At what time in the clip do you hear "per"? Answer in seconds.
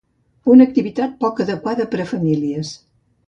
1.93-2.01